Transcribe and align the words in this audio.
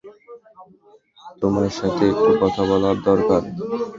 তোমার 1.41 1.69
সাথে 1.79 2.03
একটু 2.11 2.31
কথা 2.41 2.61
বলার 2.69 2.97
দরকার। 3.01 3.41